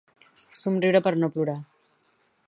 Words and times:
Somriure 0.61 1.01
per 1.07 1.13
no 1.23 1.29
plorar 1.35 1.57